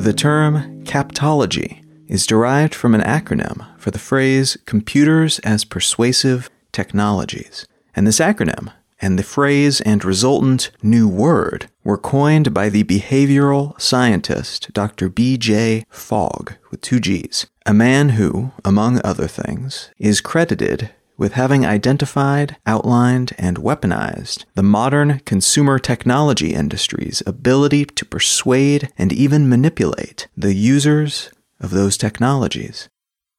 [0.00, 7.66] The term captology is derived from an acronym for the phrase computers as persuasive technologies.
[7.94, 13.80] And this acronym and the phrase and resultant new word were coined by the behavioral
[13.80, 15.08] scientist Dr.
[15.08, 15.84] B.J.
[15.88, 22.56] Fogg with two G's, a man who, among other things, is credited with having identified,
[22.64, 30.54] outlined, and weaponized the modern consumer technology industry's ability to persuade and even manipulate the
[30.54, 32.88] users of those technologies.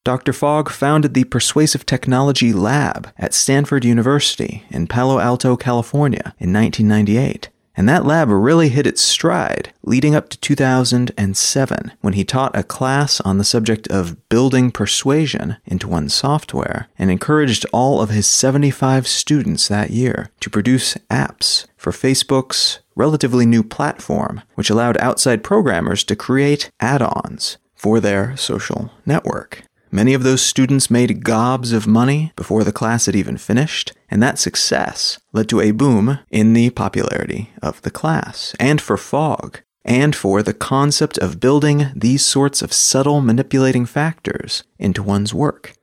[0.04, 0.34] Dr.
[0.34, 7.50] Fogg founded the Persuasive Technology Lab at Stanford University in Palo Alto, California in 1998.
[7.78, 12.64] And that lab really hit its stride leading up to 2007 when he taught a
[12.64, 18.26] class on the subject of building persuasion into one's software and encouraged all of his
[18.26, 25.44] 75 students that year to produce apps for Facebook's relatively new platform, which allowed outside
[25.44, 29.64] programmers to create add ons for their social network.
[29.94, 34.24] Many of those students made gobs of money before the class had even finished, and
[34.24, 39.60] that success led to a boom in the popularity of the class, and for Fogg,
[39.84, 45.74] and for the concept of building these sorts of subtle manipulating factors into one's work.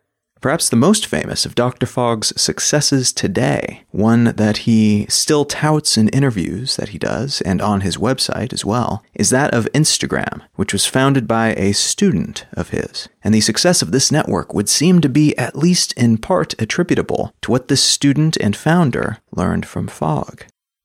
[0.41, 1.87] Perhaps the most famous of Dr.
[1.87, 7.81] Fogg's successes today, one that he still touts in interviews that he does and on
[7.81, 12.71] his website as well, is that of Instagram, which was founded by a student of
[12.71, 13.09] his.
[13.25, 17.33] And the success of this network would seem to be at least in part attributable
[17.43, 20.45] to what this student and founder learned from Fogg.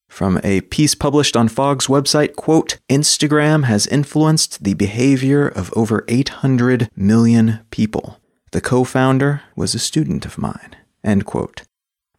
[0.10, 6.06] From a piece published on Fogg's website, quote, Instagram has influenced the behavior of over
[6.08, 8.20] 800 million people.
[8.54, 10.76] The co founder was a student of mine.
[11.04, 11.64] End quote.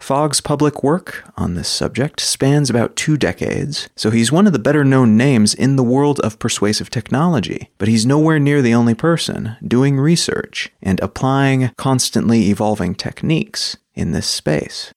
[0.00, 4.58] Fogg's public work on this subject spans about two decades, so he's one of the
[4.58, 8.94] better known names in the world of persuasive technology, but he's nowhere near the only
[8.94, 14.92] person doing research and applying constantly evolving techniques in this space.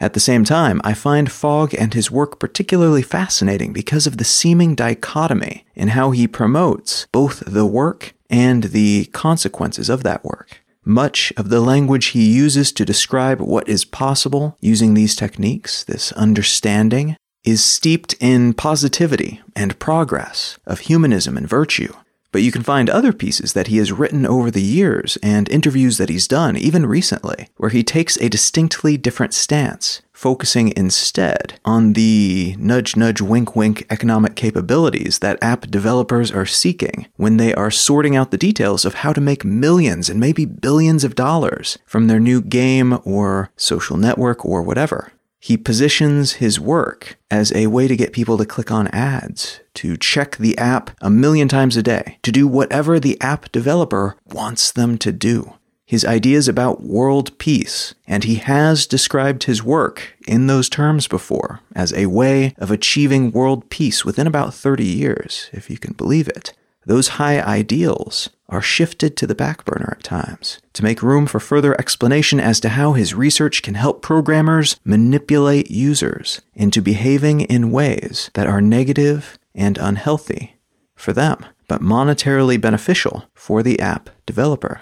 [0.00, 4.24] At the same time, I find Fogg and his work particularly fascinating because of the
[4.24, 10.62] seeming dichotomy in how he promotes both the work and the consequences of that work.
[10.88, 16.12] Much of the language he uses to describe what is possible using these techniques, this
[16.12, 21.92] understanding, is steeped in positivity and progress of humanism and virtue.
[22.30, 25.96] But you can find other pieces that he has written over the years and interviews
[25.98, 31.92] that he's done, even recently, where he takes a distinctly different stance focusing instead on
[31.92, 37.70] the nudge nudge wink wink economic capabilities that app developers are seeking when they are
[37.70, 42.08] sorting out the details of how to make millions and maybe billions of dollars from
[42.08, 45.12] their new game or social network or whatever.
[45.38, 49.96] He positions his work as a way to get people to click on ads, to
[49.96, 54.70] check the app a million times a day, to do whatever the app developer wants
[54.72, 55.54] them to do
[55.88, 61.60] his ideas about world peace, and he has described his work in those terms before
[61.74, 66.28] as a way of achieving world peace within about 30 years, if you can believe
[66.28, 66.52] it.
[66.84, 71.38] Those high ideals are shifted to the back burner at times to make room for
[71.38, 77.70] further explanation as to how his research can help programmers manipulate users into behaving in
[77.70, 80.56] ways that are negative and unhealthy
[80.94, 84.80] for them, but monetarily beneficial for the app developer.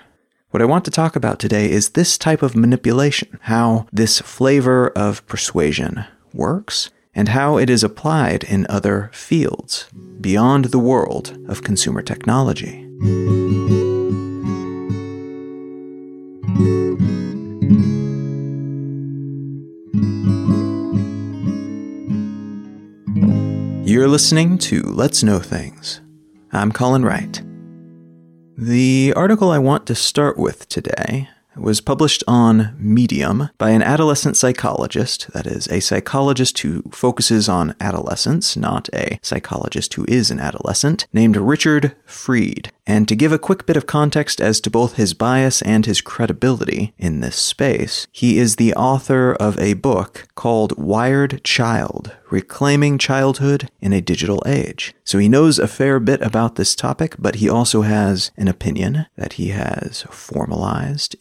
[0.50, 4.88] What I want to talk about today is this type of manipulation, how this flavor
[4.90, 9.86] of persuasion works, and how it is applied in other fields
[10.20, 12.85] beyond the world of consumer technology.
[12.98, 13.08] You're
[24.08, 26.00] listening to Let's Know Things.
[26.52, 27.42] I'm Colin Wright.
[28.56, 34.36] The article I want to start with today was published on Medium by an adolescent
[34.36, 40.40] psychologist, that is, a psychologist who focuses on adolescence, not a psychologist who is an
[40.40, 42.70] adolescent, named Richard Freed.
[42.86, 46.00] And to give a quick bit of context as to both his bias and his
[46.00, 52.98] credibility in this space, he is the author of a book called Wired Child Reclaiming
[52.98, 54.94] Childhood in a Digital Age.
[55.04, 59.06] So he knows a fair bit about this topic, but he also has an opinion
[59.16, 61.16] that he has formalized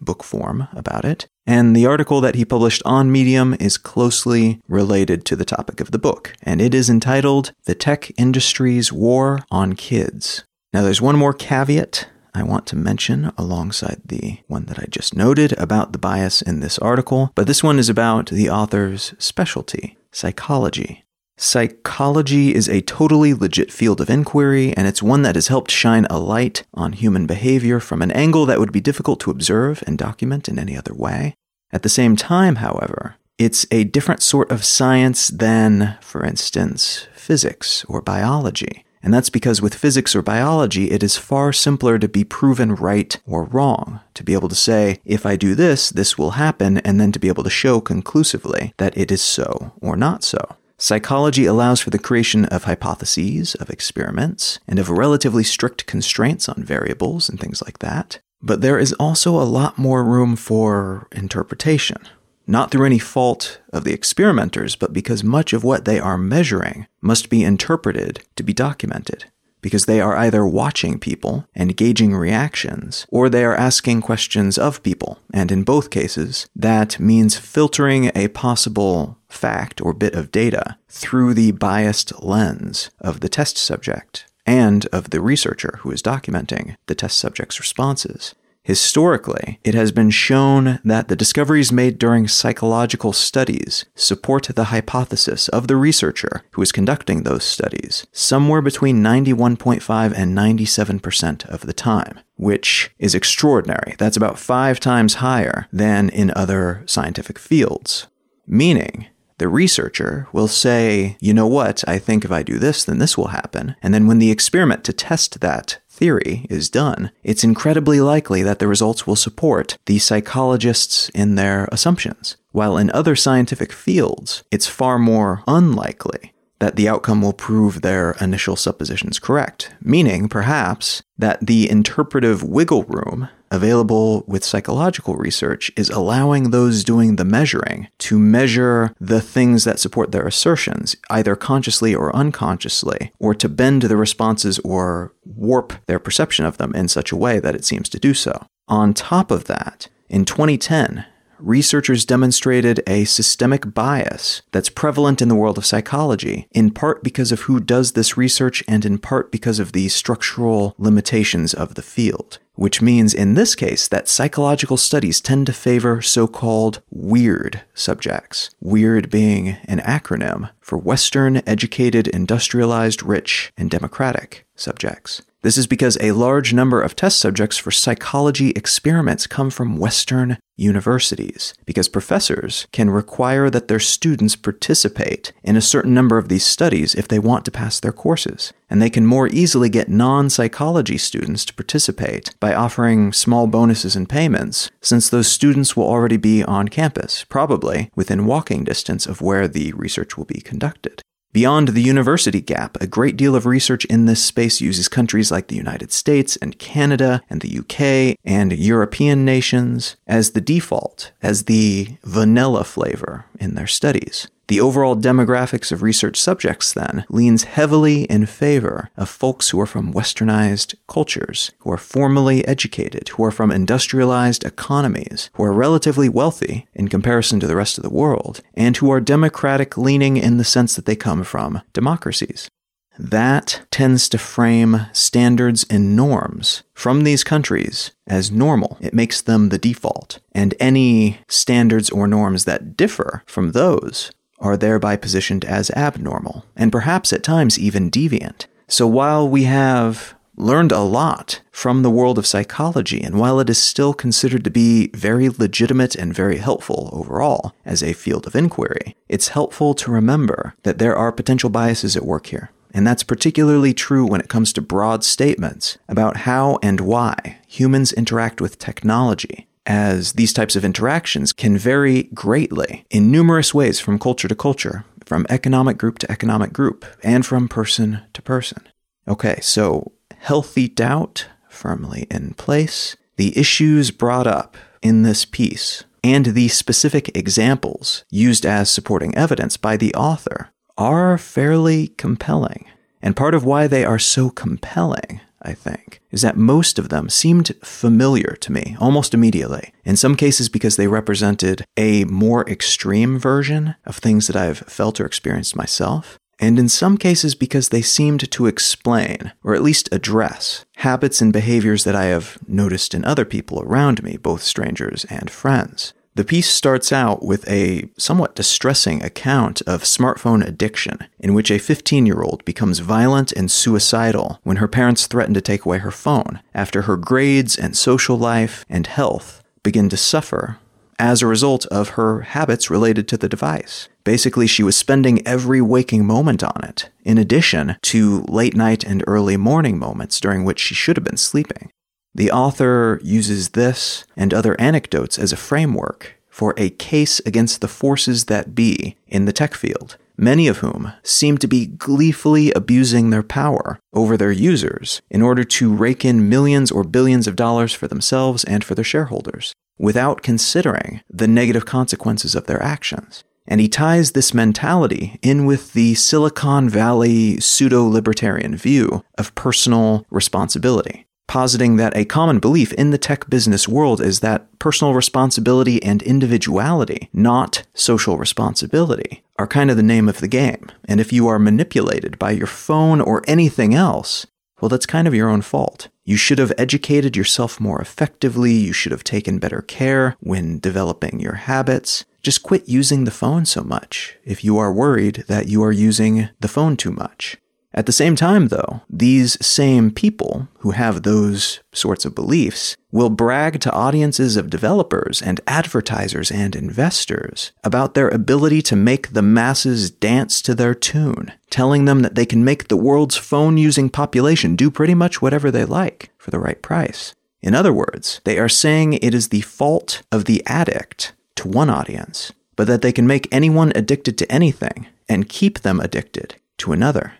[0.00, 1.26] book form about it.
[1.46, 5.90] And the article that he published on Medium is closely related to the topic of
[5.90, 11.16] the book, and it is entitled The Tech Industry's War on Kids Now, there's one
[11.16, 15.98] more caveat I want to mention alongside the one that I just noted about the
[15.98, 21.04] bias in this article, but this one is about the author's specialty, psychology.
[21.42, 26.06] Psychology is a totally legit field of inquiry, and it's one that has helped shine
[26.10, 29.96] a light on human behavior from an angle that would be difficult to observe and
[29.96, 31.34] document in any other way.
[31.72, 37.86] At the same time, however, it's a different sort of science than, for instance, physics
[37.88, 38.84] or biology.
[39.02, 43.18] And that's because with physics or biology, it is far simpler to be proven right
[43.24, 44.00] or wrong.
[44.12, 47.18] To be able to say, if I do this, this will happen, and then to
[47.18, 50.56] be able to show conclusively that it is so or not so.
[50.82, 56.64] Psychology allows for the creation of hypotheses, of experiments, and of relatively strict constraints on
[56.64, 58.18] variables and things like that.
[58.40, 61.98] But there is also a lot more room for interpretation.
[62.46, 66.86] Not through any fault of the experimenters, but because much of what they are measuring
[67.02, 69.26] must be interpreted to be documented
[69.60, 74.82] because they are either watching people and gauging reactions, or they are asking questions of
[74.82, 75.18] people.
[75.32, 81.34] And in both cases, that means filtering a possible fact or bit of data through
[81.34, 86.94] the biased lens of the test subject and of the researcher who is documenting the
[86.94, 88.34] test subject's responses.
[88.62, 95.48] Historically, it has been shown that the discoveries made during psychological studies support the hypothesis
[95.48, 101.72] of the researcher who is conducting those studies somewhere between 91.5 and 97% of the
[101.72, 103.94] time, which is extraordinary.
[103.98, 108.08] That's about five times higher than in other scientific fields.
[108.46, 109.06] Meaning,
[109.38, 113.16] the researcher will say, you know what, I think if I do this, then this
[113.16, 113.74] will happen.
[113.82, 118.58] And then when the experiment to test that theory is done, it's incredibly likely that
[118.58, 122.38] the results will support the psychologists in their assumptions.
[122.52, 128.12] While in other scientific fields, it's far more unlikely that the outcome will prove their
[128.20, 135.90] initial suppositions correct, meaning, perhaps, that the interpretive wiggle room available with psychological research is
[135.90, 141.94] allowing those doing the measuring to measure the things that support their assertions, either consciously
[141.94, 147.12] or unconsciously, or to bend the responses or warp their perception of them in such
[147.12, 148.46] a way that it seems to do so.
[148.68, 151.04] On top of that, in 2010,
[151.42, 157.32] researchers demonstrated a systemic bias that's prevalent in the world of psychology, in part because
[157.32, 161.82] of who does this research and in part because of the structural limitations of the
[161.82, 162.38] field.
[162.54, 168.50] Which means in this case that psychological studies tend to favor so called weird subjects.
[168.60, 175.22] Weird being an acronym for Western, educated, industrialized, rich, and democratic subjects.
[175.42, 180.36] This is because a large number of test subjects for psychology experiments come from Western
[180.58, 186.44] universities, because professors can require that their students participate in a certain number of these
[186.44, 188.52] studies if they want to pass their courses.
[188.68, 193.96] And they can more easily get non psychology students to participate by offering small bonuses
[193.96, 199.22] and payments, since those students will already be on campus, probably within walking distance of
[199.22, 201.02] where the research will be conducted.
[201.32, 205.46] Beyond the university gap, a great deal of research in this space uses countries like
[205.46, 211.44] the United States and Canada and the UK and European nations as the default, as
[211.44, 214.26] the vanilla flavor in their studies.
[214.50, 219.64] The overall demographics of research subjects, then, leans heavily in favor of folks who are
[219.64, 226.08] from westernized cultures, who are formally educated, who are from industrialized economies, who are relatively
[226.08, 230.36] wealthy in comparison to the rest of the world, and who are democratic leaning in
[230.36, 232.50] the sense that they come from democracies.
[232.98, 238.78] That tends to frame standards and norms from these countries as normal.
[238.80, 240.18] It makes them the default.
[240.32, 246.72] And any standards or norms that differ from those are thereby positioned as abnormal, and
[246.72, 248.46] perhaps at times even deviant.
[248.68, 253.50] So while we have learned a lot from the world of psychology, and while it
[253.50, 258.34] is still considered to be very legitimate and very helpful overall as a field of
[258.34, 262.50] inquiry, it's helpful to remember that there are potential biases at work here.
[262.72, 267.92] And that's particularly true when it comes to broad statements about how and why humans
[267.92, 274.00] interact with technology as these types of interactions can vary greatly in numerous ways from
[274.00, 278.68] culture to culture, from economic group to economic group, and from person to person.
[279.06, 286.26] Okay, so healthy doubt firmly in place, the issues brought up in this piece, and
[286.26, 292.66] the specific examples used as supporting evidence by the author are fairly compelling.
[293.00, 297.08] And part of why they are so compelling I think, is that most of them
[297.08, 299.72] seemed familiar to me almost immediately.
[299.84, 305.00] In some cases, because they represented a more extreme version of things that I've felt
[305.00, 306.18] or experienced myself.
[306.40, 311.32] and in some cases because they seemed to explain, or at least address, habits and
[311.32, 315.92] behaviors that I have noticed in other people around me, both strangers and friends.
[316.20, 321.58] The piece starts out with a somewhat distressing account of smartphone addiction, in which a
[321.58, 325.90] 15 year old becomes violent and suicidal when her parents threaten to take away her
[325.90, 330.58] phone after her grades and social life and health begin to suffer
[330.98, 333.88] as a result of her habits related to the device.
[334.04, 339.02] Basically, she was spending every waking moment on it, in addition to late night and
[339.06, 341.70] early morning moments during which she should have been sleeping.
[342.14, 347.68] The author uses this and other anecdotes as a framework for a case against the
[347.68, 353.10] forces that be in the tech field, many of whom seem to be gleefully abusing
[353.10, 357.72] their power over their users in order to rake in millions or billions of dollars
[357.72, 363.24] for themselves and for their shareholders without considering the negative consequences of their actions.
[363.46, 370.06] And he ties this mentality in with the Silicon Valley pseudo libertarian view of personal
[370.10, 375.80] responsibility, positing that a common belief in the tech business world is that personal responsibility
[375.80, 380.66] and individuality, not social responsibility, are kind of the name of the game.
[380.86, 384.26] And if you are manipulated by your phone or anything else,
[384.60, 385.86] well, that's kind of your own fault.
[386.04, 388.52] You should have educated yourself more effectively.
[388.52, 392.04] You should have taken better care when developing your habits.
[392.22, 396.28] Just quit using the phone so much if you are worried that you are using
[396.40, 397.36] the phone too much.
[397.72, 403.10] At the same time, though, these same people who have those sorts of beliefs will
[403.10, 409.22] brag to audiences of developers and advertisers and investors about their ability to make the
[409.22, 413.88] masses dance to their tune, telling them that they can make the world's phone using
[413.88, 417.14] population do pretty much whatever they like for the right price.
[417.40, 421.70] In other words, they are saying it is the fault of the addict to one
[421.70, 426.72] audience, but that they can make anyone addicted to anything and keep them addicted to
[426.72, 427.14] another.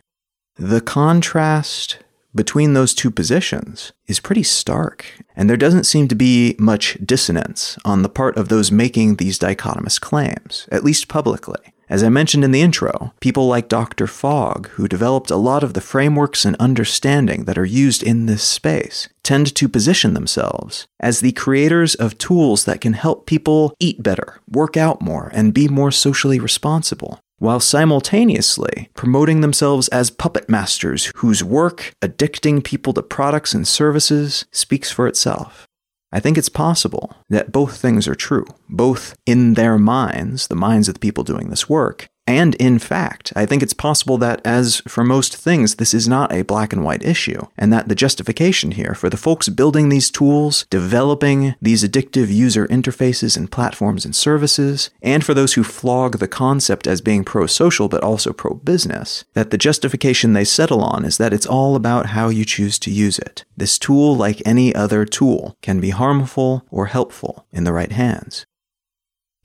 [0.60, 2.00] The contrast
[2.34, 7.78] between those two positions is pretty stark, and there doesn't seem to be much dissonance
[7.82, 11.72] on the part of those making these dichotomous claims, at least publicly.
[11.88, 14.06] As I mentioned in the intro, people like Dr.
[14.06, 18.42] Fogg, who developed a lot of the frameworks and understanding that are used in this
[18.42, 24.02] space, tend to position themselves as the creators of tools that can help people eat
[24.02, 30.48] better, work out more, and be more socially responsible while simultaneously promoting themselves as puppet
[30.48, 35.66] masters whose work addicting people to products and services speaks for itself.
[36.12, 40.86] I think it's possible that both things are true, both in their minds, the minds
[40.88, 44.82] of the people doing this work, and in fact, I think it's possible that, as
[44.86, 48.70] for most things, this is not a black and white issue, and that the justification
[48.70, 54.14] here for the folks building these tools, developing these addictive user interfaces and platforms and
[54.14, 58.54] services, and for those who flog the concept as being pro social but also pro
[58.54, 62.78] business, that the justification they settle on is that it's all about how you choose
[62.78, 63.44] to use it.
[63.56, 68.46] This tool, like any other tool, can be harmful or helpful in the right hands.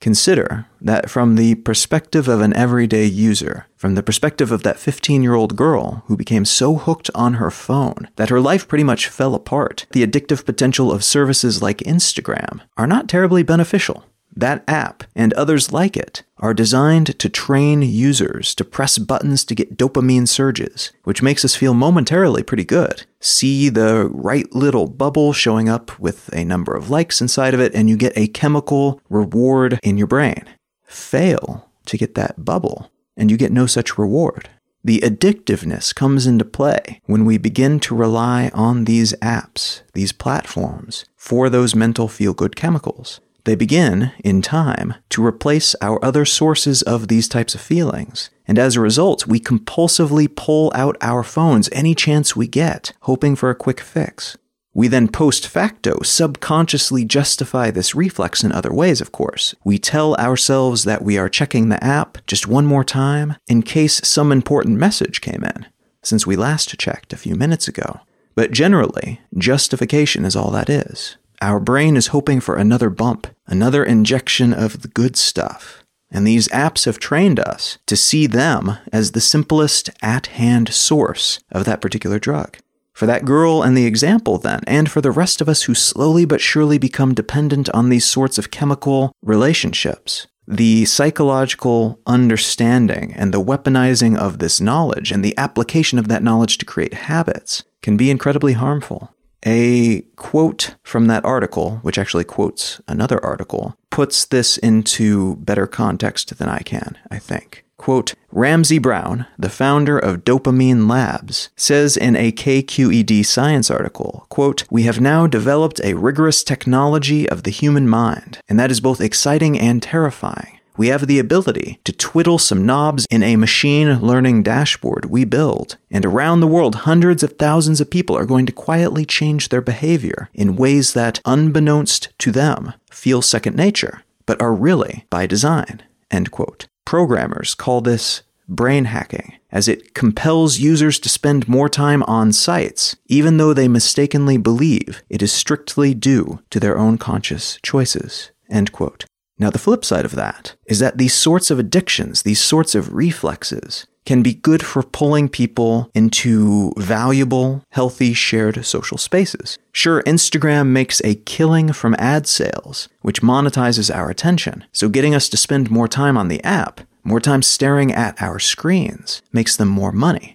[0.02, 5.24] Consider that from the perspective of an everyday user, from the perspective of that 15
[5.24, 9.08] year old girl who became so hooked on her phone that her life pretty much
[9.08, 14.04] fell apart, the addictive potential of services like Instagram are not terribly beneficial.
[14.36, 19.56] That app and others like it are designed to train users to press buttons to
[19.56, 23.06] get dopamine surges, which makes us feel momentarily pretty good.
[23.22, 27.74] See the right little bubble showing up with a number of likes inside of it,
[27.74, 30.44] and you get a chemical reward in your brain.
[30.84, 34.50] Fail to get that bubble, and you get no such reward.
[34.84, 41.06] The addictiveness comes into play when we begin to rely on these apps, these platforms,
[41.15, 43.20] for those mental feel good chemicals.
[43.46, 48.32] They begin, in time, to replace our other sources of these types of feelings.
[48.48, 53.36] And as a result, we compulsively pull out our phones any chance we get, hoping
[53.36, 54.36] for a quick fix.
[54.74, 59.54] We then post facto subconsciously justify this reflex in other ways, of course.
[59.64, 64.02] We tell ourselves that we are checking the app just one more time in case
[64.04, 65.68] some important message came in,
[66.02, 68.00] since we last checked a few minutes ago.
[68.34, 71.16] But generally, justification is all that is.
[71.46, 75.84] Our brain is hoping for another bump, another injection of the good stuff.
[76.10, 81.40] And these apps have trained us to see them as the simplest at hand source
[81.52, 82.58] of that particular drug.
[82.94, 86.25] For that girl and the example, then, and for the rest of us who slowly
[86.25, 93.44] but surely become dependent on these sorts of chemical relationships, the psychological understanding and the
[93.44, 98.10] weaponizing of this knowledge and the application of that knowledge to create habits can be
[98.10, 99.14] incredibly harmful.
[99.46, 106.38] A quote from that article, which actually quotes another article, puts this into better context
[106.38, 107.64] than I can, I think.
[107.78, 114.64] Quote, Ramsey Brown, the founder of Dopamine Labs, says in a KQED science article, quote,
[114.72, 119.02] We have now developed a rigorous technology of the human mind, and that is both
[119.02, 120.55] exciting and terrifying.
[120.77, 125.77] We have the ability to twiddle some knobs in a machine learning dashboard we build,
[125.89, 129.62] and around the world, hundreds of thousands of people are going to quietly change their
[129.62, 135.82] behavior in ways that, unbeknownst to them, feel second nature, but are really by design.
[136.12, 136.67] End quote.
[136.84, 142.98] Programmers call this brain hacking, as it compels users to spend more time on sites,
[143.08, 148.32] even though they mistakenly believe it is strictly due to their own conscious choices.
[148.50, 149.05] End quote.
[149.38, 152.94] Now, the flip side of that is that these sorts of addictions, these sorts of
[152.94, 159.58] reflexes, can be good for pulling people into valuable, healthy, shared social spaces.
[159.72, 165.27] Sure, Instagram makes a killing from ad sales, which monetizes our attention, so getting us
[165.30, 169.68] to spend more time on the app, more time staring at our screens, makes them
[169.68, 170.35] more money.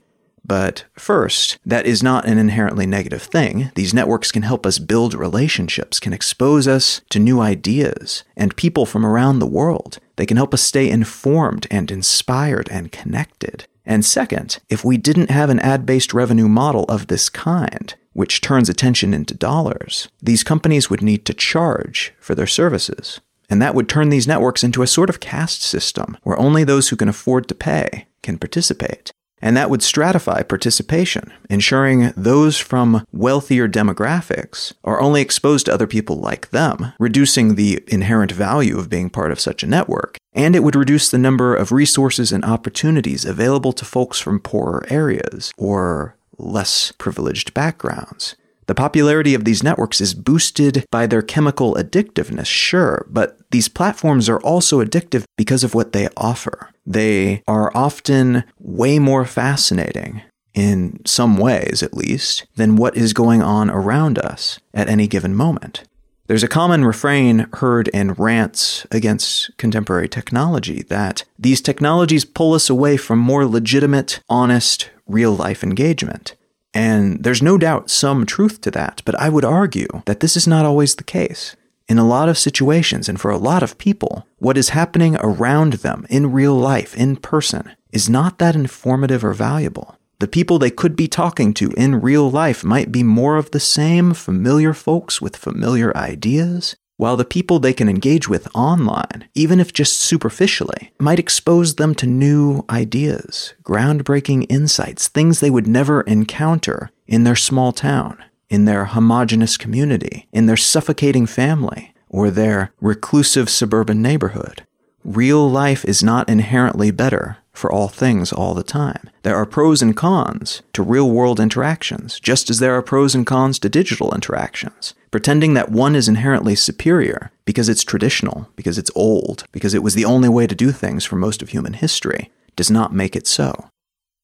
[0.50, 3.70] But first, that is not an inherently negative thing.
[3.76, 8.84] These networks can help us build relationships, can expose us to new ideas and people
[8.84, 10.00] from around the world.
[10.16, 13.68] They can help us stay informed and inspired and connected.
[13.86, 18.40] And second, if we didn't have an ad based revenue model of this kind, which
[18.40, 23.20] turns attention into dollars, these companies would need to charge for their services.
[23.48, 26.88] And that would turn these networks into a sort of caste system where only those
[26.88, 33.04] who can afford to pay can participate and that would stratify participation, ensuring those from
[33.12, 38.90] wealthier demographics are only exposed to other people like them, reducing the inherent value of
[38.90, 42.44] being part of such a network, and it would reduce the number of resources and
[42.44, 48.36] opportunities available to folks from poorer areas or less privileged backgrounds.
[48.70, 54.28] The popularity of these networks is boosted by their chemical addictiveness, sure, but these platforms
[54.28, 56.70] are also addictive because of what they offer.
[56.86, 60.22] They are often way more fascinating,
[60.54, 65.34] in some ways at least, than what is going on around us at any given
[65.34, 65.82] moment.
[66.28, 72.70] There's a common refrain heard in rants against contemporary technology that these technologies pull us
[72.70, 76.36] away from more legitimate, honest, real life engagement.
[76.72, 80.46] And there's no doubt some truth to that, but I would argue that this is
[80.46, 81.56] not always the case.
[81.88, 85.74] In a lot of situations and for a lot of people, what is happening around
[85.74, 89.96] them in real life, in person, is not that informative or valuable.
[90.20, 93.58] The people they could be talking to in real life might be more of the
[93.58, 99.58] same familiar folks with familiar ideas, while the people they can engage with online, even
[99.58, 106.02] if just superficially, might expose them to new ideas, groundbreaking insights, things they would never
[106.02, 112.70] encounter in their small town, in their homogenous community, in their suffocating family, or their
[112.82, 114.66] reclusive suburban neighborhood.
[115.02, 119.08] Real life is not inherently better for all things all the time.
[119.22, 123.26] There are pros and cons to real world interactions, just as there are pros and
[123.26, 124.92] cons to digital interactions.
[125.10, 129.94] Pretending that one is inherently superior because it's traditional, because it's old, because it was
[129.94, 133.26] the only way to do things for most of human history, does not make it
[133.26, 133.68] so.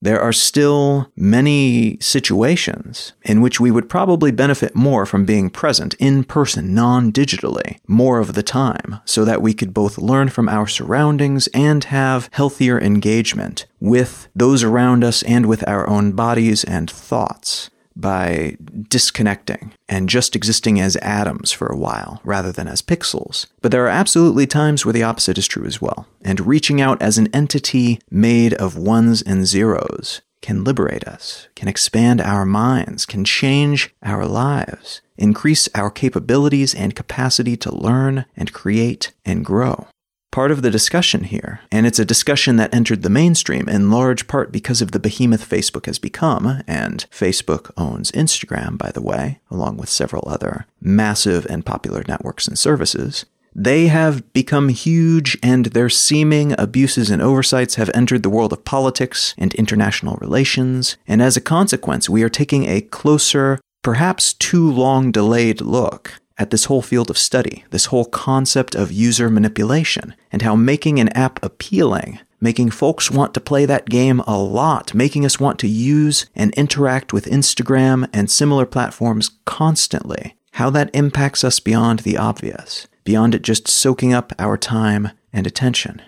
[0.01, 5.95] There are still many situations in which we would probably benefit more from being present
[5.95, 10.49] in person, non digitally, more of the time, so that we could both learn from
[10.49, 16.63] our surroundings and have healthier engagement with those around us and with our own bodies
[16.63, 18.57] and thoughts by
[18.89, 23.47] disconnecting and just existing as atoms for a while rather than as pixels.
[23.63, 27.01] But there are absolutely times where the opposite is true as well, and reaching out
[27.01, 33.07] as an entity made of ones and zeros can liberate us, can expand our minds,
[33.07, 39.89] can change our lives, increase our capabilities and capacity to learn and create and grow
[40.37, 44.29] part of the discussion here, and it's a discussion that entered the mainstream in large
[44.29, 49.41] part because of the behemoth Facebook has become, and Facebook owns Instagram, by the way,
[49.51, 53.25] along with several other massive and popular networks and services.
[53.55, 58.63] They have become huge, and their seeming abuses and oversights have entered the world of
[58.63, 64.71] politics and international relations, and as a consequence, we are taking a closer, perhaps too
[64.71, 70.15] long delayed look at this whole field of study, this whole concept of user manipulation,
[70.31, 74.95] and how making an app appealing, making folks want to play that game a lot,
[74.95, 80.91] making us want to use and interact with Instagram and similar platforms constantly, how that
[80.95, 86.03] impacts us beyond the obvious, beyond it just soaking up our time and attention.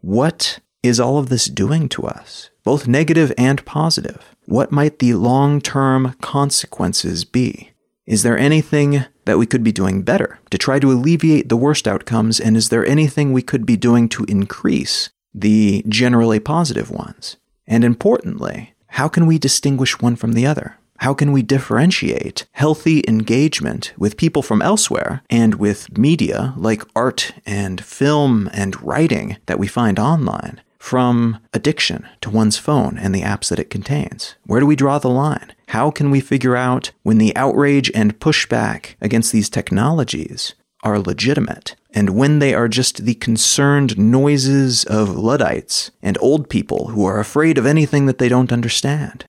[0.00, 4.34] What is all of this doing to us, both negative and positive?
[4.46, 7.72] What might the long term consequences be?
[8.06, 11.88] Is there anything that we could be doing better to try to alleviate the worst
[11.88, 12.40] outcomes?
[12.40, 17.36] And is there anything we could be doing to increase the generally positive ones?
[17.66, 20.76] And importantly, how can we distinguish one from the other?
[20.98, 27.32] How can we differentiate healthy engagement with people from elsewhere and with media like art
[27.44, 33.22] and film and writing that we find online from addiction to one's phone and the
[33.22, 34.36] apps that it contains?
[34.46, 35.52] Where do we draw the line?
[35.74, 41.74] How can we figure out when the outrage and pushback against these technologies are legitimate
[41.92, 47.18] and when they are just the concerned noises of Luddites and old people who are
[47.18, 49.24] afraid of anything that they don't understand?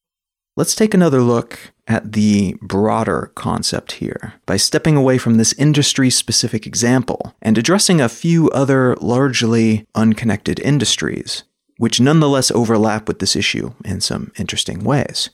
[0.56, 6.12] Let's take another look at the broader concept here by stepping away from this industry
[6.12, 11.44] specific example and addressing a few other largely unconnected industries,
[11.78, 15.32] which nonetheless overlap with this issue in some interesting ways.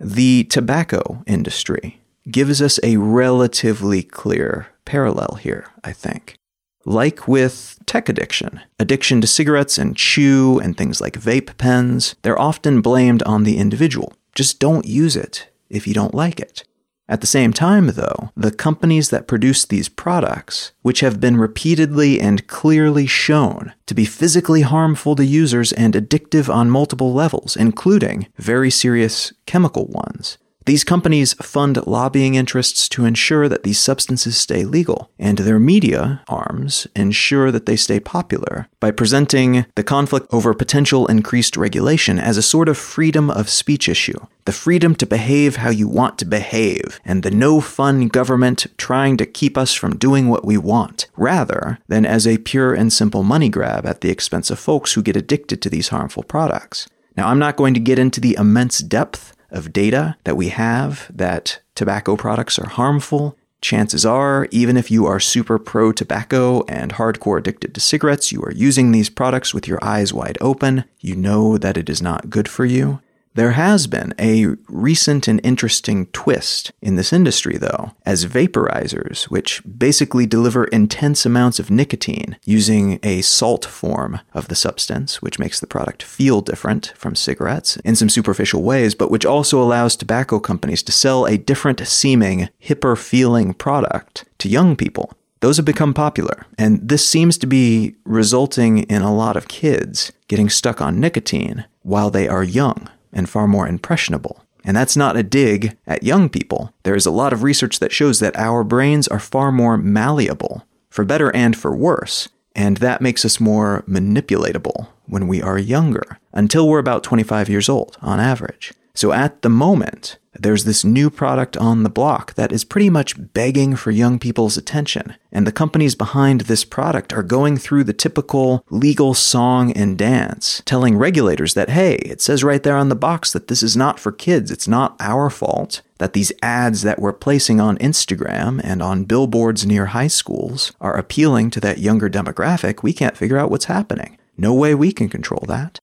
[0.00, 6.36] The tobacco industry gives us a relatively clear parallel here, I think.
[6.84, 12.38] Like with tech addiction, addiction to cigarettes and chew and things like vape pens, they're
[12.38, 14.12] often blamed on the individual.
[14.34, 16.64] Just don't use it if you don't like it.
[17.08, 22.20] At the same time, though, the companies that produce these products, which have been repeatedly
[22.20, 28.26] and clearly shown to be physically harmful to users and addictive on multiple levels, including
[28.36, 30.36] very serious chemical ones,
[30.68, 36.22] these companies fund lobbying interests to ensure that these substances stay legal, and their media
[36.28, 42.36] arms ensure that they stay popular by presenting the conflict over potential increased regulation as
[42.36, 44.18] a sort of freedom of speech issue.
[44.44, 49.16] The freedom to behave how you want to behave, and the no fun government trying
[49.16, 53.22] to keep us from doing what we want, rather than as a pure and simple
[53.22, 56.88] money grab at the expense of folks who get addicted to these harmful products.
[57.16, 61.10] Now, I'm not going to get into the immense depth of data that we have
[61.14, 66.94] that tobacco products are harmful, chances are, even if you are super pro tobacco and
[66.94, 70.84] hardcore addicted to cigarettes, you are using these products with your eyes wide open.
[71.00, 73.00] You know that it is not good for you.
[73.38, 79.62] There has been a recent and interesting twist in this industry, though, as vaporizers, which
[79.78, 85.60] basically deliver intense amounts of nicotine using a salt form of the substance, which makes
[85.60, 90.40] the product feel different from cigarettes in some superficial ways, but which also allows tobacco
[90.40, 95.12] companies to sell a different seeming, hipper feeling product to young people.
[95.38, 100.10] Those have become popular, and this seems to be resulting in a lot of kids
[100.26, 104.44] getting stuck on nicotine while they are young and far more impressionable.
[104.64, 106.72] And that's not a dig at young people.
[106.82, 110.64] There is a lot of research that shows that our brains are far more malleable,
[110.90, 116.18] for better and for worse, and that makes us more manipulatable when we are younger,
[116.32, 118.72] until we're about 25 years old on average.
[118.94, 123.14] So at the moment, there's this new product on the block that is pretty much
[123.32, 125.14] begging for young people's attention.
[125.30, 130.62] And the companies behind this product are going through the typical legal song and dance,
[130.64, 134.00] telling regulators that, hey, it says right there on the box that this is not
[134.00, 134.50] for kids.
[134.50, 139.66] It's not our fault that these ads that we're placing on Instagram and on billboards
[139.66, 142.82] near high schools are appealing to that younger demographic.
[142.82, 144.16] We can't figure out what's happening.
[144.36, 145.80] No way we can control that.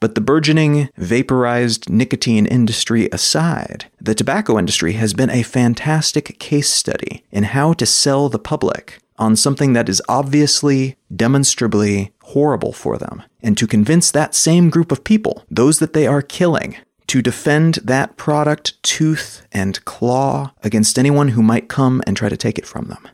[0.00, 6.68] But the burgeoning vaporized nicotine industry aside, the tobacco industry has been a fantastic case
[6.68, 12.98] study in how to sell the public on something that is obviously, demonstrably horrible for
[12.98, 17.22] them, and to convince that same group of people, those that they are killing, to
[17.22, 22.58] defend that product tooth and claw against anyone who might come and try to take
[22.58, 23.08] it from them.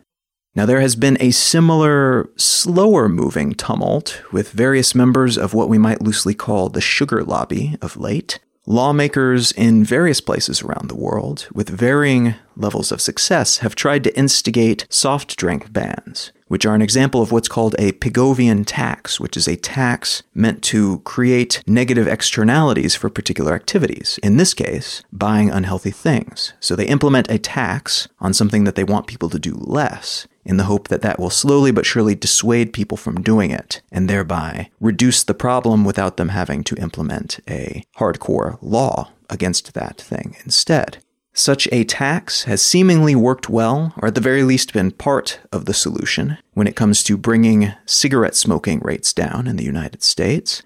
[0.55, 5.79] Now, there has been a similar, slower moving tumult with various members of what we
[5.79, 8.38] might loosely call the sugar lobby of late.
[8.67, 14.17] Lawmakers in various places around the world, with varying levels of success, have tried to
[14.17, 19.37] instigate soft drink bans, which are an example of what's called a Pigovian tax, which
[19.37, 24.21] is a tax meant to create negative externalities for particular activities.
[24.23, 26.53] In this case, buying unhealthy things.
[26.61, 30.57] So they implement a tax on something that they want people to do less in
[30.57, 34.70] the hope that that will slowly but surely dissuade people from doing it and thereby
[34.81, 40.98] reduce the problem without them having to implement a hardcore law against that thing instead.
[41.35, 45.64] Such a tax has seemingly worked well, or at the very least been part of
[45.64, 50.62] the solution, when it comes to bringing cigarette smoking rates down in the United States.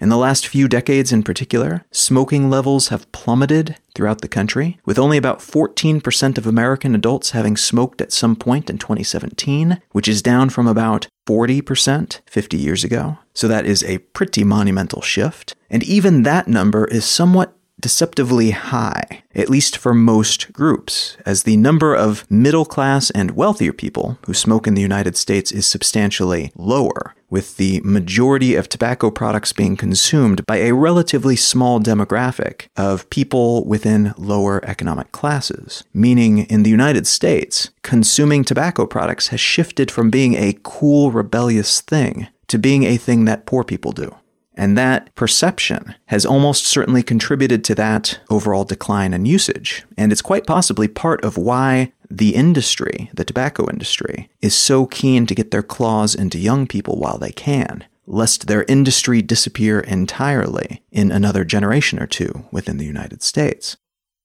[0.00, 4.98] In the last few decades in particular, smoking levels have plummeted throughout the country, with
[4.98, 10.22] only about 14% of American adults having smoked at some point in 2017, which is
[10.22, 13.18] down from about 40% 50 years ago.
[13.34, 15.54] So that is a pretty monumental shift.
[15.68, 21.56] And even that number is somewhat deceptively high, at least for most groups, as the
[21.56, 26.52] number of middle class and wealthier people who smoke in the United States is substantially
[26.56, 33.08] lower, with the majority of tobacco products being consumed by a relatively small demographic of
[33.10, 35.84] people within lower economic classes.
[35.94, 41.80] Meaning, in the United States, consuming tobacco products has shifted from being a cool, rebellious
[41.80, 44.14] thing to being a thing that poor people do.
[44.60, 49.86] And that perception has almost certainly contributed to that overall decline in usage.
[49.96, 55.24] And it's quite possibly part of why the industry, the tobacco industry, is so keen
[55.24, 60.82] to get their claws into young people while they can, lest their industry disappear entirely
[60.92, 63.78] in another generation or two within the United States.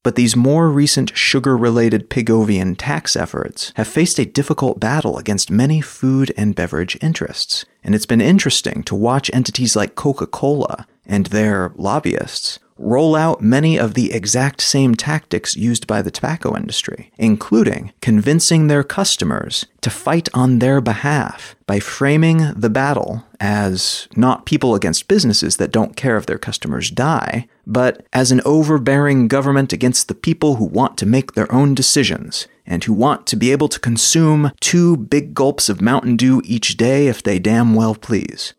[0.05, 5.49] But these more recent sugar related Pigovian tax efforts have faced a difficult battle against
[5.49, 7.65] many food and beverage interests.
[7.83, 13.41] And it's been interesting to watch entities like Coca Cola and their lobbyists roll out
[13.41, 19.65] many of the exact same tactics used by the tobacco industry, including convincing their customers
[19.81, 25.71] to fight on their behalf by framing the battle as not people against businesses that
[25.71, 30.65] don't care if their customers die, but as an overbearing government against the people who
[30.65, 34.97] want to make their own decisions and who want to be able to consume two
[34.97, 38.53] big gulps of Mountain Dew each day if they damn well please.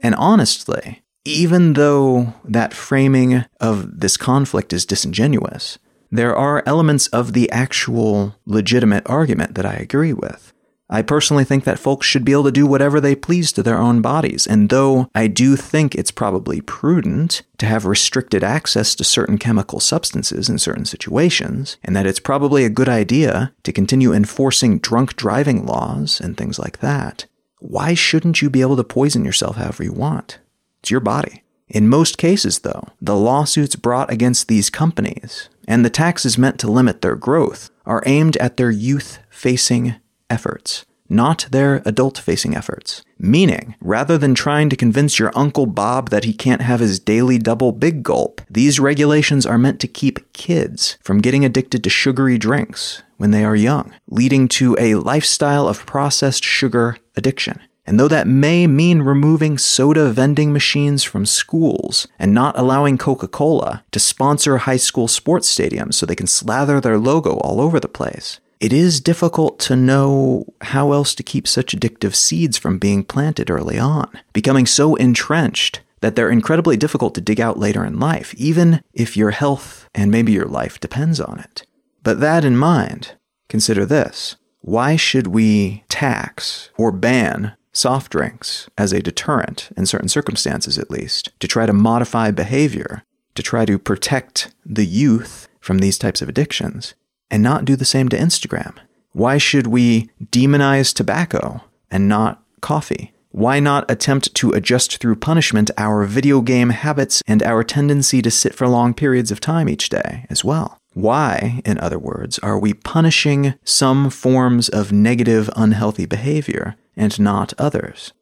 [0.00, 5.78] And honestly, even though that framing of this conflict is disingenuous,
[6.10, 10.52] there are elements of the actual legitimate argument that I agree with.
[10.90, 13.78] I personally think that folks should be able to do whatever they please to their
[13.78, 19.04] own bodies, and though I do think it's probably prudent to have restricted access to
[19.04, 24.12] certain chemical substances in certain situations, and that it's probably a good idea to continue
[24.12, 27.24] enforcing drunk driving laws and things like that,
[27.58, 30.40] why shouldn't you be able to poison yourself however you want?
[30.82, 31.44] It's your body.
[31.68, 36.70] In most cases, though, the lawsuits brought against these companies and the taxes meant to
[36.70, 39.94] limit their growth are aimed at their youth facing
[40.28, 43.02] efforts, not their adult facing efforts.
[43.16, 47.38] Meaning, rather than trying to convince your Uncle Bob that he can't have his daily
[47.38, 52.38] double big gulp, these regulations are meant to keep kids from getting addicted to sugary
[52.38, 57.60] drinks when they are young, leading to a lifestyle of processed sugar addiction.
[57.84, 63.26] And though that may mean removing soda vending machines from schools and not allowing Coca
[63.26, 67.80] Cola to sponsor high school sports stadiums so they can slather their logo all over
[67.80, 72.78] the place, it is difficult to know how else to keep such addictive seeds from
[72.78, 77.84] being planted early on, becoming so entrenched that they're incredibly difficult to dig out later
[77.84, 81.66] in life, even if your health and maybe your life depends on it.
[82.04, 83.16] But that in mind,
[83.48, 84.36] consider this.
[84.60, 90.90] Why should we tax or ban soft drinks as a deterrent, in certain circumstances at
[90.90, 93.02] least, to try to modify behavior,
[93.34, 96.94] to try to protect the youth from these types of addictions,
[97.30, 98.76] and not do the same to Instagram?
[99.12, 103.12] Why should we demonize tobacco and not coffee?
[103.30, 108.30] Why not attempt to adjust through punishment our video game habits and our tendency to
[108.30, 110.78] sit for long periods of time each day as well?
[110.92, 117.52] Why, in other words, are we punishing some forms of negative, unhealthy behavior and not
[117.58, 118.12] others?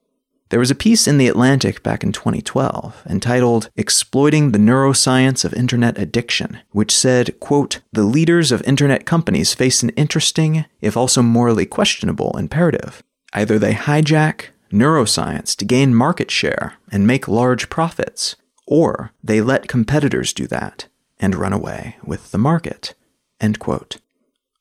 [0.51, 5.55] There was a piece in The Atlantic back in 2012 entitled Exploiting the Neuroscience of
[5.55, 11.23] Internet Addiction, which said, quote, The leaders of internet companies face an interesting, if also
[11.23, 13.01] morally questionable, imperative.
[13.33, 18.35] Either they hijack neuroscience to gain market share and make large profits,
[18.67, 20.89] or they let competitors do that
[21.21, 22.95] and run away with the market.
[23.41, 23.99] End quote.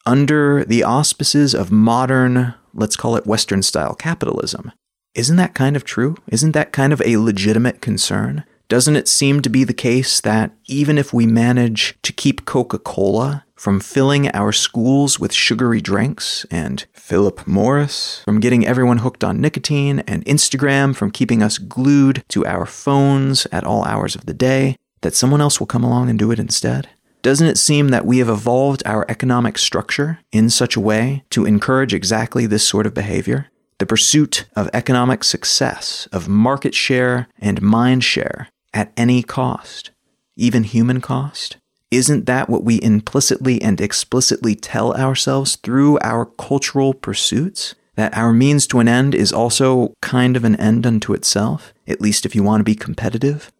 [0.05, 4.71] Under the auspices of modern, let's call it Western style capitalism,
[5.15, 6.15] isn't that kind of true?
[6.27, 8.43] Isn't that kind of a legitimate concern?
[8.69, 12.77] Doesn't it seem to be the case that even if we manage to keep Coca
[12.77, 19.23] Cola from filling our schools with sugary drinks, and Philip Morris from getting everyone hooked
[19.23, 24.27] on nicotine, and Instagram from keeping us glued to our phones at all hours of
[24.27, 26.87] the day, that someone else will come along and do it instead?
[27.21, 31.45] Doesn't it seem that we have evolved our economic structure in such a way to
[31.45, 33.47] encourage exactly this sort of behavior?
[33.79, 39.91] The pursuit of economic success, of market share and mind share at any cost,
[40.37, 41.57] even human cost?
[41.91, 47.75] Isn't that what we implicitly and explicitly tell ourselves through our cultural pursuits?
[47.95, 51.99] That our means to an end is also kind of an end unto itself, at
[51.99, 53.51] least if you want to be competitive?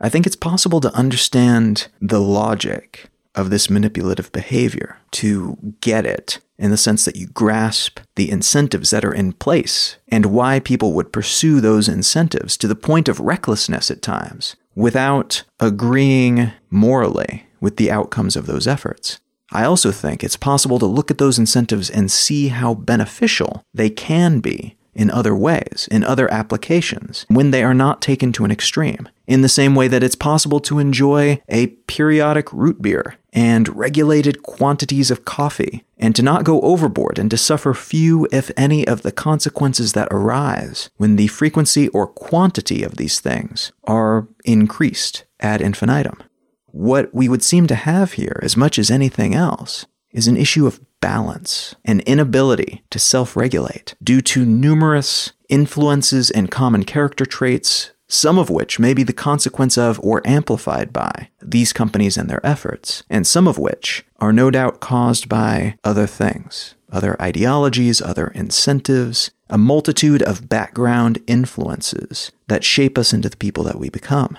[0.00, 6.40] I think it's possible to understand the logic of this manipulative behavior, to get it
[6.58, 10.94] in the sense that you grasp the incentives that are in place and why people
[10.94, 17.76] would pursue those incentives to the point of recklessness at times without agreeing morally with
[17.76, 19.20] the outcomes of those efforts.
[19.52, 23.90] I also think it's possible to look at those incentives and see how beneficial they
[23.90, 28.50] can be in other ways, in other applications, when they are not taken to an
[28.50, 29.08] extreme.
[29.26, 34.42] In the same way that it's possible to enjoy a periodic root beer and regulated
[34.42, 39.02] quantities of coffee, and to not go overboard and to suffer few, if any, of
[39.02, 45.60] the consequences that arise when the frequency or quantity of these things are increased ad
[45.60, 46.22] infinitum.
[46.66, 50.66] What we would seem to have here, as much as anything else, is an issue
[50.66, 57.92] of balance, and inability to self regulate due to numerous influences and common character traits,
[58.08, 62.44] some of which may be the consequence of or amplified by these companies and their
[62.44, 68.28] efforts, and some of which are no doubt caused by other things, other ideologies, other
[68.28, 74.36] incentives, a multitude of background influences that shape us into the people that we become.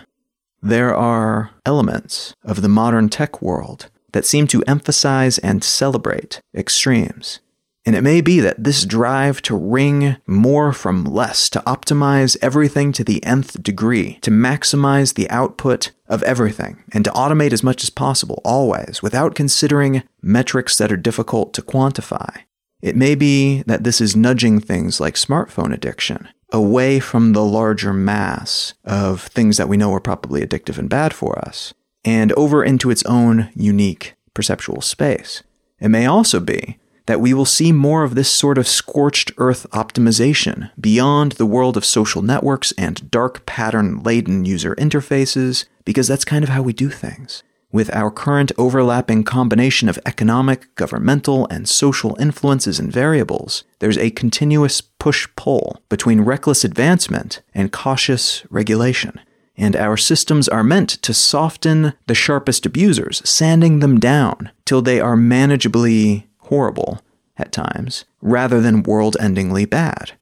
[0.62, 7.40] There are elements of the modern tech world that seem to emphasize and celebrate extremes.
[7.86, 12.92] And it may be that this drive to wring more from less, to optimize everything
[12.92, 17.84] to the nth degree, to maximize the output of everything, and to automate as much
[17.84, 22.42] as possible, always, without considering metrics that are difficult to quantify.
[22.82, 27.94] It may be that this is nudging things like smartphone addiction away from the larger
[27.94, 31.74] mass of things that we know are probably addictive and bad for us,
[32.08, 35.44] and over into its own unique perceptual space.
[35.82, 39.68] It may also be that we will see more of this sort of scorched earth
[39.72, 46.24] optimization beyond the world of social networks and dark pattern laden user interfaces, because that's
[46.24, 47.44] kind of how we do things.
[47.74, 54.12] With our current overlapping combination of economic, governmental, and social influences and variables, there's a
[54.12, 59.20] continuous push pull between reckless advancement and cautious regulation
[59.58, 65.00] and our systems are meant to soften the sharpest abusers, sanding them down till they
[65.00, 67.02] are manageably horrible
[67.38, 70.14] at times, rather than world endingly bad.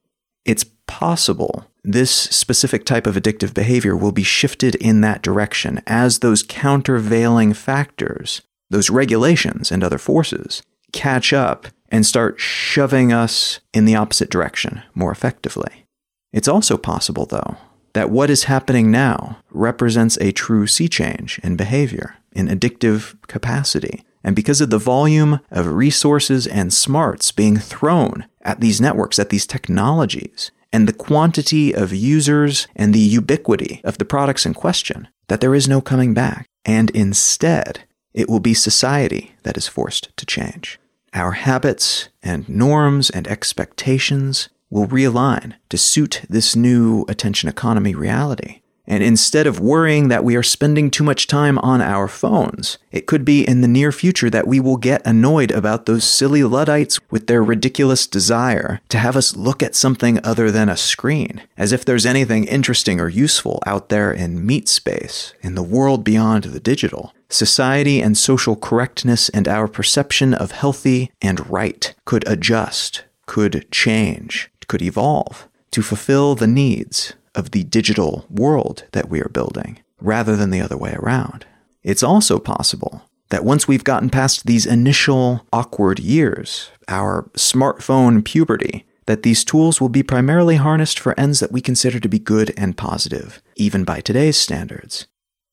[0.45, 6.19] It's possible this specific type of addictive behavior will be shifted in that direction as
[6.19, 13.85] those countervailing factors, those regulations and other forces, catch up and start shoving us in
[13.85, 15.85] the opposite direction more effectively.
[16.33, 17.57] It's also possible, though,
[17.95, 24.03] that what is happening now represents a true sea change in behavior, in addictive capacity.
[24.21, 29.29] And because of the volume of resources and smarts being thrown at these networks, at
[29.29, 35.07] these technologies, and the quantity of users and the ubiquity of the products in question,
[35.29, 36.47] that there is no coming back.
[36.65, 40.79] And instead, it will be society that is forced to change.
[41.13, 48.59] Our habits and norms and expectations will realign to suit this new attention economy reality.
[48.85, 53.07] And instead of worrying that we are spending too much time on our phones, it
[53.07, 56.99] could be in the near future that we will get annoyed about those silly Luddites
[57.09, 61.71] with their ridiculous desire to have us look at something other than a screen, as
[61.71, 66.43] if there's anything interesting or useful out there in meat space, in the world beyond
[66.43, 67.13] the digital.
[67.29, 74.51] Society and social correctness and our perception of healthy and right could adjust, could change,
[74.67, 80.35] could evolve to fulfill the needs of the digital world that we are building rather
[80.35, 81.45] than the other way around.
[81.83, 88.85] It's also possible that once we've gotten past these initial awkward years, our smartphone puberty,
[89.05, 92.53] that these tools will be primarily harnessed for ends that we consider to be good
[92.57, 95.07] and positive, even by today's standards.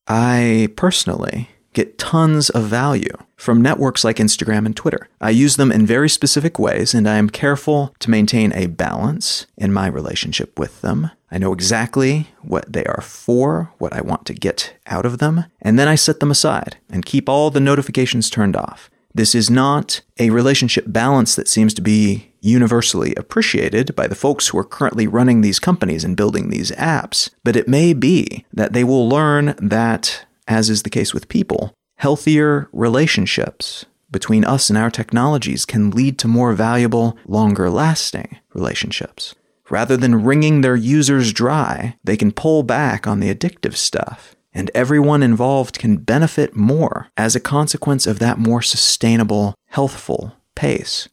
[0.07, 5.09] I personally get tons of value from networks like Instagram and Twitter.
[5.19, 9.45] I use them in very specific ways, and I am careful to maintain a balance
[9.57, 11.11] in my relationship with them.
[11.29, 15.45] I know exactly what they are for, what I want to get out of them,
[15.61, 18.89] and then I set them aside and keep all the notifications turned off.
[19.15, 24.47] This is not a relationship balance that seems to be universally appreciated by the folks
[24.47, 28.73] who are currently running these companies and building these apps, but it may be that
[28.73, 34.77] they will learn that as is the case with people, healthier relationships between us and
[34.77, 39.35] our technologies can lead to more valuable, longer lasting relationships.
[39.69, 44.69] Rather than wringing their users dry, they can pull back on the addictive stuff, and
[44.75, 51.09] everyone involved can benefit more as a consequence of that more sustainable, healthful pace.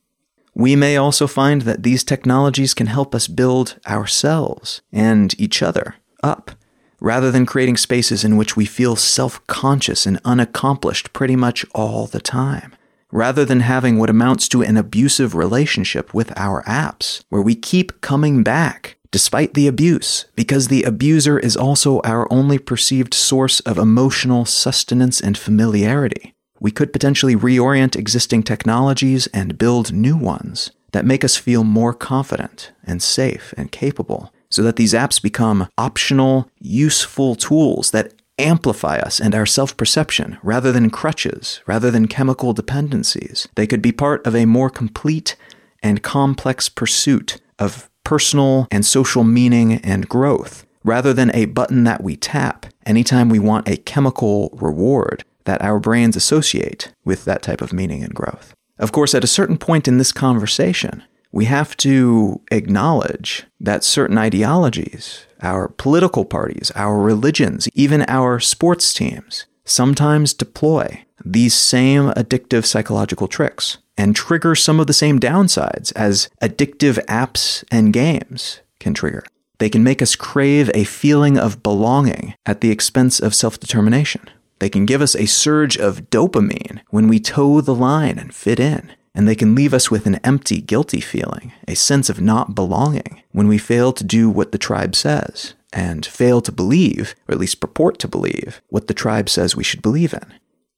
[0.55, 5.95] We may also find that these technologies can help us build ourselves and each other
[6.23, 6.51] up
[7.01, 12.07] rather than creating spaces in which we feel self conscious and unaccomplished pretty much all
[12.07, 12.75] the time.
[13.11, 18.01] Rather than having what amounts to an abusive relationship with our apps, where we keep
[18.01, 23.77] coming back despite the abuse, because the abuser is also our only perceived source of
[23.77, 26.33] emotional sustenance and familiarity.
[26.61, 31.95] We could potentially reorient existing technologies and build new ones that make us feel more
[31.95, 38.97] confident and safe and capable so that these apps become optional, useful tools that amplify
[38.99, 43.49] us and our self perception rather than crutches, rather than chemical dependencies.
[43.55, 45.37] They could be part of a more complete
[45.83, 52.03] and complex pursuit of personal and social meaning and growth, rather than a button that
[52.03, 57.61] we tap anytime we want a chemical reward that our brains associate with that type
[57.61, 58.55] of meaning and growth.
[58.79, 64.19] Of course, at a certain point in this conversation, we have to acknowledge that certain
[64.19, 72.65] ideologies, our political parties, our religions, even our sports teams, sometimes deploy these same addictive
[72.65, 78.95] psychological tricks and trigger some of the same downsides as addictive apps and games can
[78.95, 79.23] trigger.
[79.59, 84.23] They can make us crave a feeling of belonging at the expense of self determination.
[84.59, 88.59] They can give us a surge of dopamine when we toe the line and fit
[88.59, 92.55] in and they can leave us with an empty, guilty feeling, a sense of not
[92.55, 97.33] belonging, when we fail to do what the tribe says, and fail to believe, or
[97.35, 100.35] at least purport to believe, what the tribe says we should believe in.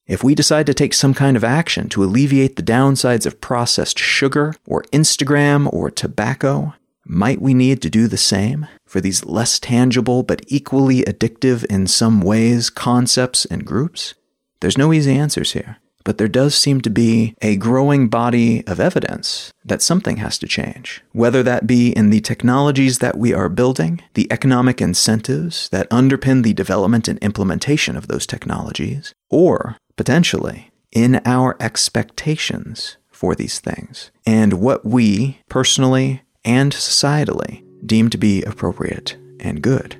[0.06, 3.98] If we decide to take some kind of action to alleviate the downsides of processed
[3.98, 6.74] sugar, or Instagram, or tobacco,
[7.04, 11.86] might we need to do the same for these less tangible but equally addictive in
[11.86, 14.14] some ways concepts and groups?
[14.60, 15.78] There's no easy answers here.
[16.04, 20.46] But there does seem to be a growing body of evidence that something has to
[20.46, 25.88] change, whether that be in the technologies that we are building, the economic incentives that
[25.90, 33.60] underpin the development and implementation of those technologies, or potentially in our expectations for these
[33.60, 39.96] things and what we personally and societally deem to be appropriate and good.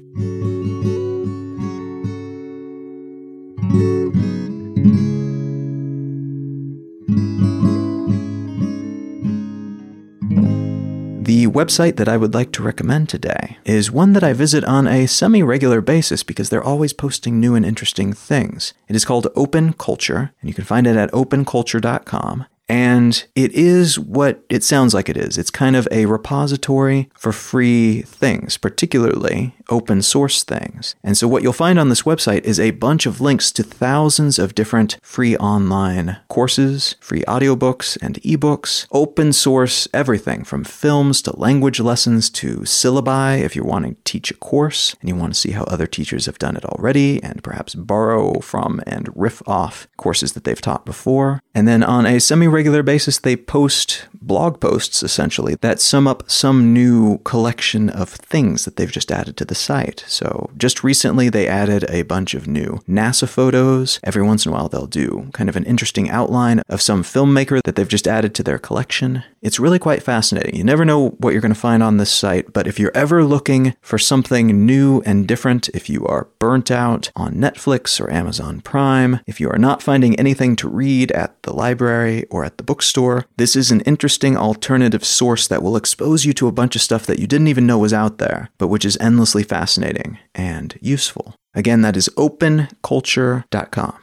[11.52, 15.06] Website that I would like to recommend today is one that I visit on a
[15.06, 18.72] semi regular basis because they're always posting new and interesting things.
[18.88, 22.46] It is called Open Culture, and you can find it at openculture.com.
[22.72, 25.36] And it is what it sounds like it is.
[25.36, 30.94] It's kind of a repository for free things, particularly open source things.
[31.04, 34.38] And so, what you'll find on this website is a bunch of links to thousands
[34.38, 41.38] of different free online courses, free audiobooks and ebooks, open source everything from films to
[41.38, 45.38] language lessons to syllabi if you're wanting to teach a course and you want to
[45.38, 49.88] see how other teachers have done it already and perhaps borrow from and riff off
[49.98, 51.42] courses that they've taught before.
[51.54, 56.30] And then on a semi regular basis, they post blog posts essentially that sum up
[56.30, 60.04] some new collection of things that they've just added to the site.
[60.06, 64.00] So just recently, they added a bunch of new NASA photos.
[64.04, 67.60] Every once in a while, they'll do kind of an interesting outline of some filmmaker
[67.64, 69.24] that they've just added to their collection.
[69.40, 70.54] It's really quite fascinating.
[70.54, 73.24] You never know what you're going to find on this site, but if you're ever
[73.24, 78.60] looking for something new and different, if you are burnt out on Netflix or Amazon
[78.60, 82.64] Prime, if you are not finding anything to read at the library or at the
[82.64, 86.82] bookstore, this is an interesting alternative source that will expose you to a bunch of
[86.82, 90.78] stuff that you didn't even know was out there, but which is endlessly fascinating and
[90.80, 91.34] useful.
[91.54, 93.98] Again, that is openculture.com.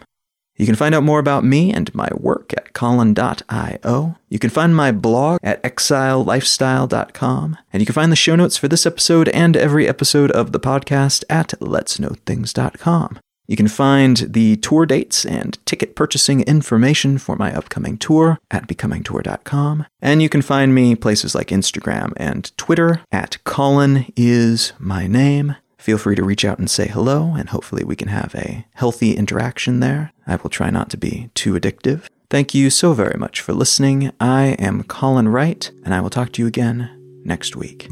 [0.60, 4.16] You can find out more about me and my work at colin.io.
[4.28, 7.57] You can find my blog at exilelifestyle.com.
[7.72, 10.60] And you can find the show notes for this episode and every episode of the
[10.60, 13.20] podcast at letsknowthings.com.
[13.50, 18.68] You can find the tour dates and ticket purchasing information for my upcoming tour at
[18.68, 19.88] becomingtour.com.
[20.04, 25.56] And you can find me places like Instagram and Twitter at Colin is my name.
[25.80, 29.18] Feel free to reach out and say hello, and hopefully we can have a healthy
[29.18, 30.14] interaction there.
[30.28, 32.04] I will try not to be too addictive.
[32.30, 34.12] Thank you so very much for listening.
[34.20, 36.91] I am Colin Wright, and I will talk to you again
[37.26, 37.88] next week.